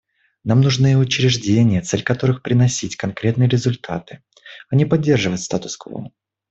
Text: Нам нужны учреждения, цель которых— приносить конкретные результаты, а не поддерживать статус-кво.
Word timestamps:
Нам 0.43 0.61
нужны 0.61 0.97
учреждения, 0.97 1.83
цель 1.83 2.01
которых— 2.03 2.41
приносить 2.41 2.95
конкретные 2.95 3.47
результаты, 3.47 4.23
а 4.69 4.75
не 4.75 4.83
поддерживать 4.85 5.43
статус-кво. 5.43 6.09